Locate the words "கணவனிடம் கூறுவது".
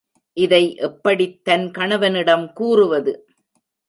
1.71-3.13